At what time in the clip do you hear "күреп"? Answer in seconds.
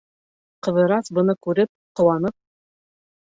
1.47-1.71